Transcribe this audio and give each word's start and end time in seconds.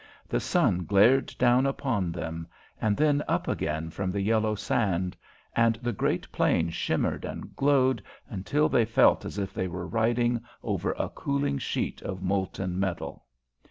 The 0.27 0.39
sun 0.39 0.85
glared 0.85 1.35
down 1.37 1.67
upon 1.67 2.11
them, 2.11 2.47
and 2.81 2.97
then 2.97 3.21
up 3.27 3.47
again 3.47 3.91
from 3.91 4.09
the 4.09 4.19
yellow 4.21 4.55
sand, 4.55 5.15
and 5.55 5.75
the 5.79 5.93
great 5.93 6.31
plain 6.31 6.71
shimmered 6.71 7.23
and 7.23 7.55
glowed 7.55 8.01
until 8.27 8.67
they 8.67 8.83
felt 8.83 9.25
as 9.25 9.37
if 9.37 9.53
they 9.53 9.67
were 9.67 9.85
riding 9.85 10.41
over 10.63 10.93
a 10.93 11.09
cooling 11.09 11.59
sheet 11.59 12.01
of 12.01 12.23
molten 12.23 12.79
metal. 12.79 13.27